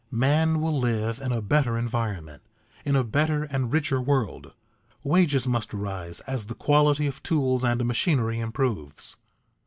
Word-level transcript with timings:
Man 0.09 0.61
will 0.61 0.75
live 0.79 1.21
in 1.21 1.31
a 1.31 1.43
better 1.43 1.77
environment, 1.77 2.41
in 2.83 2.95
a 2.95 3.03
better 3.03 3.43
and 3.43 3.71
richer 3.71 4.01
world. 4.01 4.53
Wages 5.03 5.45
must 5.45 5.75
rise 5.75 6.21
as 6.21 6.47
the 6.47 6.55
quality 6.55 7.05
of 7.05 7.21
tools 7.21 7.63
and 7.63 7.85
machinery 7.85 8.39
improves. 8.39 9.17